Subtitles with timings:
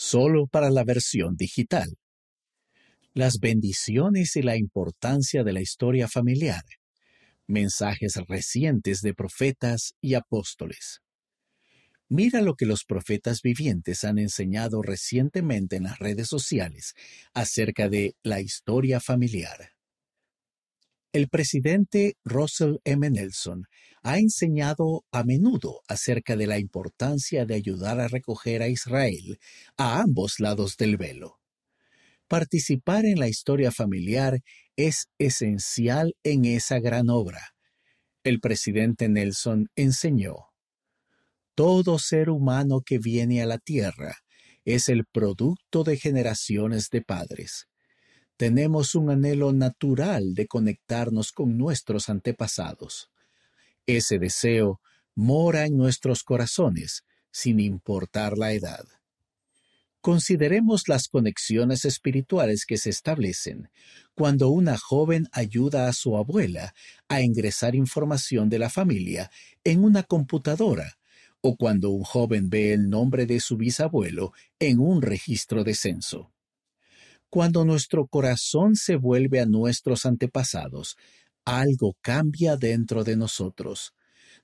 [0.00, 1.98] solo para la versión digital.
[3.12, 6.64] Las bendiciones y la importancia de la historia familiar.
[7.46, 11.02] Mensajes recientes de profetas y apóstoles.
[12.08, 16.94] Mira lo que los profetas vivientes han enseñado recientemente en las redes sociales
[17.34, 19.79] acerca de la historia familiar.
[21.12, 23.10] El presidente Russell M.
[23.10, 23.66] Nelson
[24.02, 29.38] ha enseñado a menudo acerca de la importancia de ayudar a recoger a Israel
[29.76, 31.40] a ambos lados del velo.
[32.28, 34.40] Participar en la historia familiar
[34.76, 37.54] es esencial en esa gran obra.
[38.22, 40.50] El presidente Nelson enseñó
[41.60, 44.16] todo ser humano que viene a la tierra
[44.64, 47.69] es el producto de generaciones de padres.
[48.40, 53.10] Tenemos un anhelo natural de conectarnos con nuestros antepasados.
[53.84, 54.80] Ese deseo
[55.14, 58.86] mora en nuestros corazones, sin importar la edad.
[60.00, 63.68] Consideremos las conexiones espirituales que se establecen
[64.14, 66.74] cuando una joven ayuda a su abuela
[67.08, 69.30] a ingresar información de la familia
[69.64, 70.96] en una computadora
[71.42, 76.32] o cuando un joven ve el nombre de su bisabuelo en un registro de censo.
[77.30, 80.96] Cuando nuestro corazón se vuelve a nuestros antepasados,
[81.44, 83.94] algo cambia dentro de nosotros.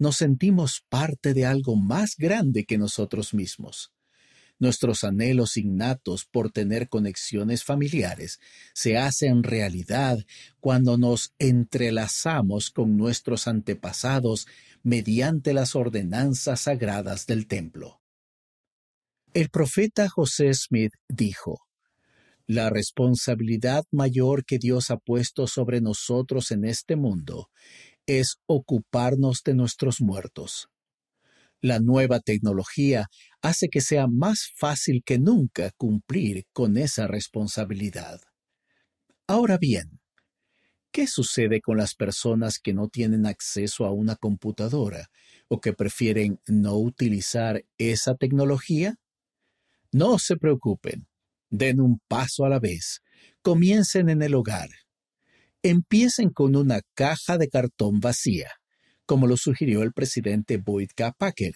[0.00, 3.92] Nos sentimos parte de algo más grande que nosotros mismos.
[4.58, 8.40] Nuestros anhelos innatos por tener conexiones familiares
[8.74, 10.18] se hacen realidad
[10.60, 14.46] cuando nos entrelazamos con nuestros antepasados
[14.82, 18.00] mediante las ordenanzas sagradas del templo.
[19.34, 21.66] El profeta José Smith dijo,
[22.46, 27.48] La responsabilidad mayor que Dios ha puesto sobre nosotros en este mundo
[28.06, 30.68] es ocuparnos de nuestros muertos.
[31.60, 33.06] La nueva tecnología
[33.40, 38.20] hace que sea más fácil que nunca cumplir con esa responsabilidad.
[39.28, 40.00] Ahora bien,
[40.90, 45.06] ¿qué sucede con las personas que no tienen acceso a una computadora
[45.46, 48.96] o que prefieren no utilizar esa tecnología?
[49.92, 51.06] No se preocupen,
[51.52, 53.00] den un paso a la vez,
[53.42, 54.68] comiencen en el hogar.
[55.62, 58.50] Empiecen con una caja de cartón vacía
[59.06, 61.12] como lo sugirió el presidente Boyd K.
[61.12, 61.54] Packer.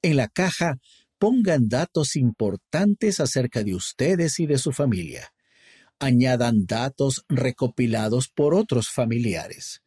[0.00, 0.78] En la caja
[1.18, 5.34] pongan datos importantes acerca de ustedes y de su familia.
[5.98, 9.82] Añadan datos recopilados por otros familiares.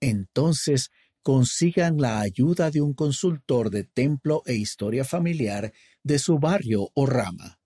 [0.00, 0.90] Entonces,
[1.22, 5.72] consigan la ayuda de un consultor de templo e historia familiar
[6.04, 7.57] de su barrio o rama.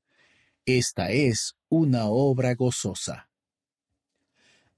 [0.65, 3.29] Esta es una obra gozosa.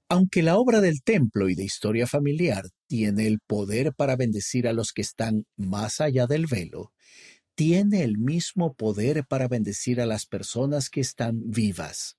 [0.09, 4.73] Aunque la obra del templo y de historia familiar tiene el poder para bendecir a
[4.73, 6.91] los que están más allá del velo,
[7.53, 12.17] tiene el mismo poder para bendecir a las personas que están vivas.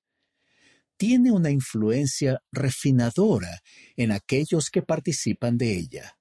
[0.97, 3.63] Tiene una influencia refinadora
[3.97, 6.19] en aquellos que participan de ella.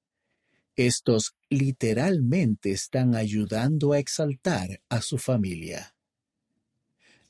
[0.76, 5.95] Estos literalmente están ayudando a exaltar a su familia.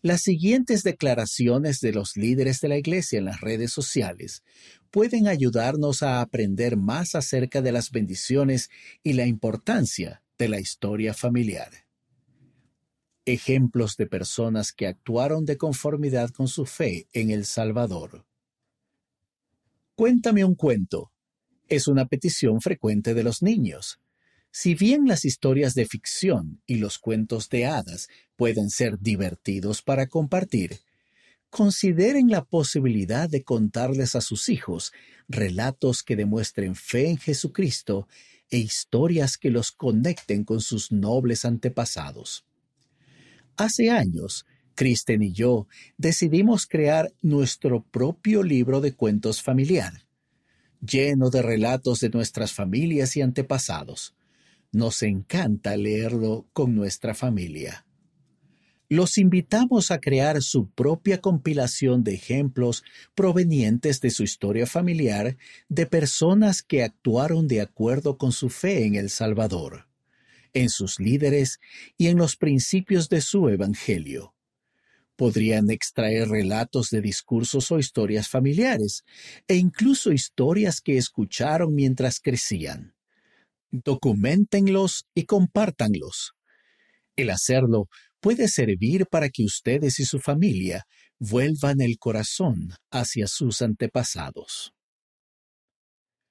[0.05, 4.43] Las siguientes declaraciones de los líderes de la Iglesia en las redes sociales
[4.91, 8.69] pueden ayudarnos a aprender más acerca de las bendiciones
[9.01, 11.71] y la importancia de la historia familiar.
[13.25, 18.27] Ejemplos de personas que actuaron de conformidad con su fe en El Salvador.
[19.95, 21.11] Cuéntame un cuento.
[21.67, 23.99] Es una petición frecuente de los niños.
[24.57, 28.07] Si bien las historias de ficción y los cuentos de hadas
[28.37, 30.79] pueden ser divertidos para compartir,
[31.49, 34.93] consideren la posibilidad de contarles a sus hijos
[35.27, 38.07] relatos que demuestren fe en Jesucristo
[38.49, 42.45] e historias que los conecten con sus nobles antepasados.
[43.57, 45.67] Hace años, Kristen y yo
[45.97, 50.07] decidimos crear nuestro propio libro de cuentos familiar,
[50.79, 54.15] lleno de relatos de nuestras familias y antepasados
[54.71, 57.85] nos encanta leerlo con nuestra familia.
[58.87, 62.83] Los invitamos a crear su propia compilación de ejemplos
[63.15, 65.37] provenientes de su historia familiar
[65.69, 69.87] de personas que actuaron de acuerdo con su fe en El Salvador,
[70.53, 71.59] en sus líderes
[71.97, 74.35] y en los principios de su Evangelio.
[75.15, 79.03] Podrían extraer relatos de discursos o historias familiares,
[79.47, 82.94] e incluso historias que escucharon mientras crecían
[83.83, 86.33] documentenlos y compártanlos.
[87.15, 87.87] El hacerlo
[88.19, 90.85] puede servir para que ustedes y su familia
[91.19, 94.73] vuelvan el corazón hacia sus antepasados.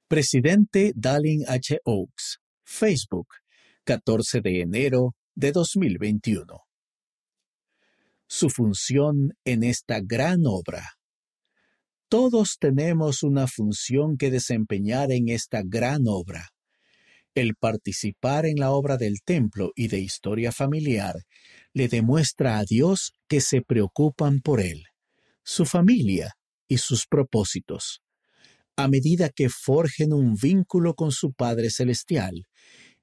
[0.09, 1.81] Presidente Dallin H.
[1.85, 3.29] Oaks, Facebook,
[3.85, 6.61] 14 de enero de 2021.
[8.27, 10.95] su función en esta gran obra.
[12.09, 16.54] Todos tenemos una función que desempeñar en esta gran obra.
[17.35, 21.17] El participar en la obra del templo y de historia familiar
[21.73, 24.85] le demuestra a Dios que se preocupan por él,
[25.43, 26.35] su familia
[26.69, 28.03] y sus propósitos.
[28.77, 32.47] A medida que forjen un vínculo con su Padre Celestial,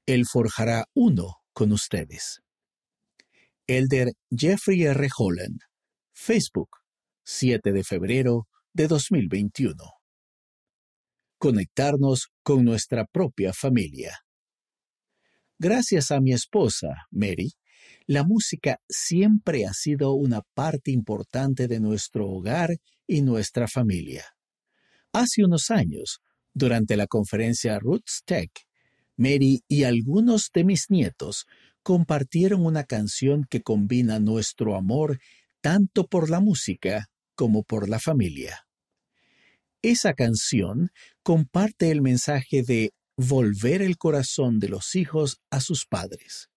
[0.05, 2.41] Él forjará uno con ustedes.
[3.67, 5.09] Elder Jeffrey R.
[5.17, 5.59] Holland,
[6.13, 6.69] Facebook,
[7.23, 10.00] 7 de febrero de 2021.
[11.41, 14.19] Conectarnos con nuestra propia familia.
[15.57, 17.53] Gracias a mi esposa, Mary,
[18.05, 22.77] la música siempre ha sido una parte importante de nuestro hogar
[23.07, 24.23] y nuestra familia.
[25.13, 26.19] Hace unos años,
[26.53, 28.51] durante la conferencia Roots Tech,
[29.17, 31.47] Mary y algunos de mis nietos
[31.81, 35.17] compartieron una canción que combina nuestro amor
[35.59, 38.67] tanto por la música como por la familia.
[39.81, 40.91] Esa canción
[41.23, 46.49] comparte el mensaje de volver el corazón de los hijos a sus padres,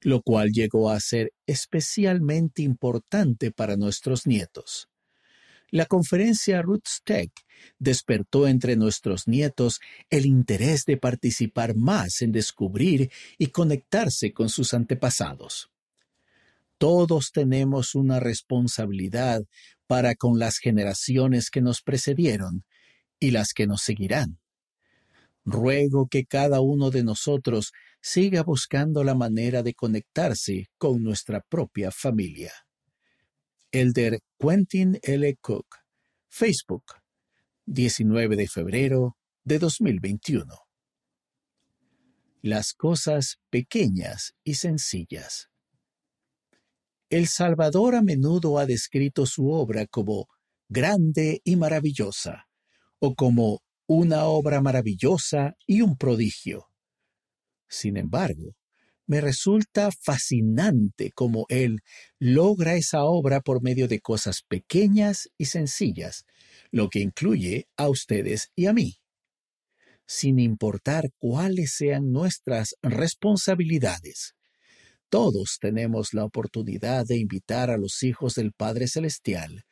[0.00, 4.88] lo cual llegó a ser especialmente importante para nuestros nietos.
[5.70, 7.32] La conferencia Roots Tech
[7.80, 14.74] despertó entre nuestros nietos el interés de participar más en descubrir y conectarse con sus
[14.74, 15.70] antepasados.
[16.78, 19.42] Todos tenemos una responsabilidad
[19.86, 22.64] para con las generaciones que nos precedieron
[23.18, 24.38] y las que nos seguirán.
[25.44, 31.90] Ruego que cada uno de nosotros siga buscando la manera de conectarse con nuestra propia
[31.90, 32.52] familia.
[33.70, 35.36] Elder Quentin L.
[35.40, 35.66] Cook,
[36.28, 36.84] Facebook,
[37.66, 40.46] 19 de febrero de 2021.
[42.40, 45.48] Las cosas pequeñas y sencillas.
[47.10, 50.26] El Salvador a menudo ha descrito su obra como
[50.68, 52.46] grande y maravillosa,
[52.98, 56.66] o como una obra maravillosa y un prodigio.
[57.68, 58.54] Sin embargo,
[59.06, 61.80] me resulta fascinante cómo él
[62.18, 66.24] logra esa obra por medio de cosas pequeñas y sencillas,
[66.70, 68.96] lo que incluye a ustedes y a mí.
[70.06, 74.34] Sin importar cuáles sean nuestras responsabilidades,
[75.14, 79.62] todos tenemos la oportunidad de invitar a los hijos del Padre Celestial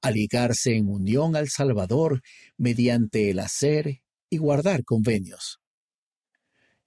[0.00, 2.22] a ligarse en unión al Salvador
[2.56, 5.58] mediante el hacer y guardar convenios.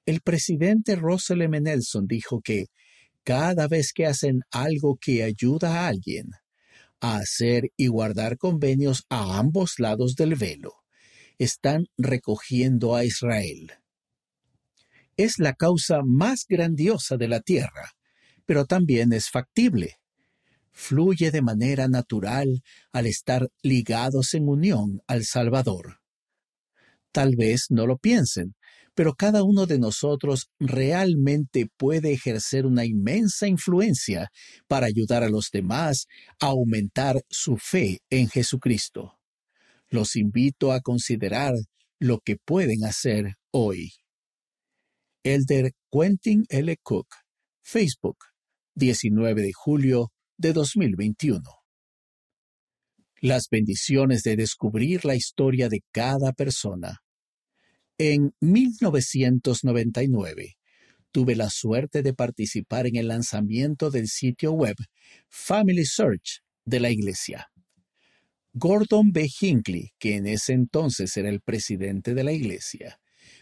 [0.05, 1.59] El presidente Russell M.
[1.59, 2.67] Nelson dijo que
[3.25, 6.29] cada vez que hacen algo que ayuda a alguien
[7.01, 10.75] a hacer y guardar convenios a ambos lados del velo,
[11.39, 13.73] están recogiendo a Israel.
[15.17, 17.96] Es la causa más grandiosa de la tierra,
[18.47, 19.99] pero también es factible.
[20.71, 25.99] Fluye de manera natural al estar ligados en unión al Salvador.
[27.11, 28.55] Tal vez no lo piensen,
[28.95, 34.31] pero cada uno de nosotros realmente puede ejercer una inmensa influencia
[34.67, 36.07] para ayudar a los demás
[36.39, 39.19] a aumentar su fe en Jesucristo.
[39.89, 41.53] Los invito a considerar
[41.99, 43.91] lo que pueden hacer hoy.
[45.23, 46.77] Elder Quentin L.
[46.81, 47.07] Cook,
[47.61, 48.17] Facebook,
[48.77, 51.41] 19 de julio de 2021.
[53.21, 56.99] Las bendiciones de descubrir la historia de cada persona.
[57.97, 60.57] En 1999,
[61.11, 64.75] tuve la suerte de participar en el lanzamiento del sitio web
[65.27, 67.47] Family Search de la Iglesia.
[68.53, 69.27] Gordon B.
[69.41, 72.99] Hinckley, que en ese entonces era el presidente de la Iglesia,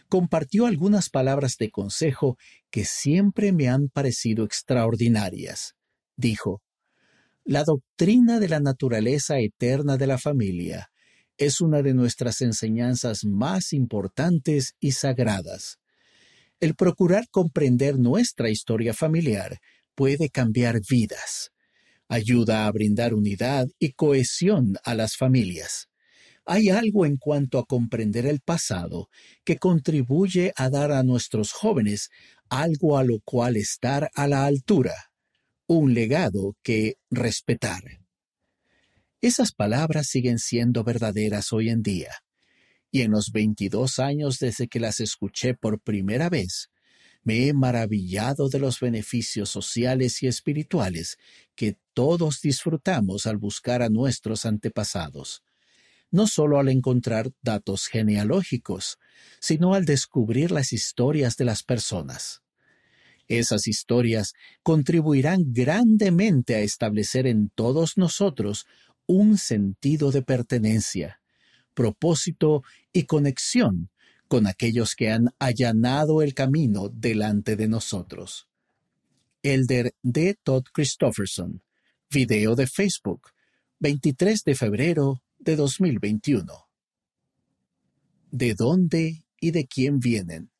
[0.08, 2.36] compartió algunas palabras de consejo
[2.70, 5.74] que siempre me han parecido extraordinarias.
[6.16, 6.62] Dijo,
[7.44, 10.90] La doctrina de la naturaleza eterna de la familia
[11.38, 15.78] es una de nuestras enseñanzas más importantes y sagradas.
[16.60, 19.58] El procurar comprender nuestra historia familiar
[19.94, 21.50] puede cambiar vidas.
[22.08, 25.88] Ayuda a brindar unidad y cohesión a las familias.
[26.46, 29.08] Hay algo en cuanto a comprender el pasado
[29.44, 32.08] que contribuye a dar a nuestros jóvenes
[32.48, 34.94] algo a lo cual estar a la altura,
[35.66, 37.82] un legado que respetar.
[39.20, 42.12] Esas palabras siguen siendo verdaderas hoy en día.
[42.92, 46.70] Y en los 22 años desde que las escuché por primera vez,
[47.24, 51.18] me he maravillado de los beneficios sociales y espirituales
[51.56, 55.42] que todos disfrutamos al buscar a nuestros antepasados,
[56.10, 58.98] no solo al encontrar datos genealógicos,
[59.40, 62.42] sino al descubrir las historias de las personas.
[63.28, 68.66] Esas historias contribuirán grandemente a establecer en todos nosotros
[69.06, 71.20] un sentido de pertenencia,
[71.74, 73.90] propósito y conexión
[74.28, 78.48] con aquellos que han allanado el camino delante de nosotros.
[79.42, 80.36] Elder D.
[80.42, 81.62] Todd Christofferson,
[82.10, 83.30] video de Facebook,
[83.78, 86.44] 23 de febrero de 2021.
[88.30, 90.50] ¿De dónde y de quién vienen?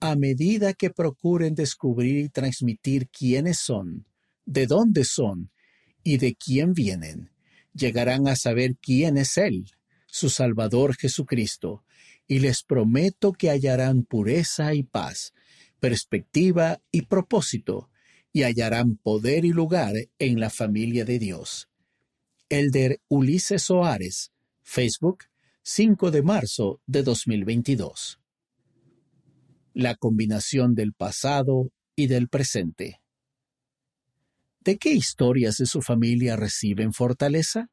[0.00, 4.06] a medida que procuren descubrir y transmitir quiénes son,
[4.46, 5.50] de dónde son
[6.02, 7.30] y de quién vienen,
[7.74, 9.66] llegarán a saber quién es Él,
[10.06, 11.84] su Salvador Jesucristo,
[12.26, 15.34] y les prometo que hallarán pureza y paz,
[15.78, 17.90] perspectiva y propósito,
[18.32, 21.68] y hallarán poder y lugar en la familia de Dios.
[22.50, 25.24] Elder Ulises Soares, Facebook,
[25.62, 28.20] 5 de marzo de 2022
[29.74, 33.00] la combinación del pasado y del presente.
[34.60, 37.70] ¿De qué historias de su familia reciben fortaleza?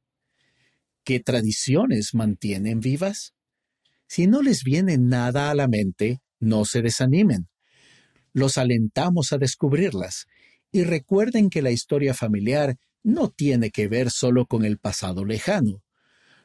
[1.03, 3.33] ¿Qué tradiciones mantienen vivas?
[4.07, 7.49] Si no les viene nada a la mente, no se desanimen.
[8.33, 10.27] Los alentamos a descubrirlas
[10.71, 15.83] y recuerden que la historia familiar no tiene que ver solo con el pasado lejano.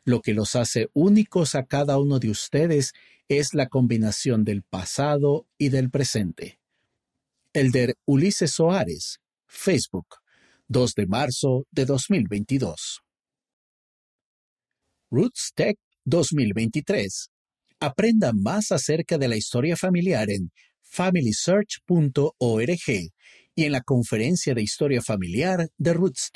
[0.04, 2.92] Lo que los hace únicos a cada uno de ustedes
[3.28, 6.59] es la combinación del pasado y del presente.
[7.52, 10.06] Elder Ulises Soares, Facebook,
[10.68, 13.02] 2 de marzo de 2022.
[15.11, 17.28] Roots Tech 2023.
[17.80, 23.12] Aprenda más acerca de la historia familiar en familysearch.org
[23.54, 26.30] y en la conferencia de historia familiar de Roots.